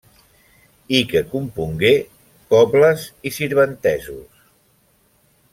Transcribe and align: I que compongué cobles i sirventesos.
I 0.99 1.01
que 1.11 1.21
compongué 1.33 1.93
cobles 2.55 3.07
i 3.31 3.35
sirventesos. 3.39 4.45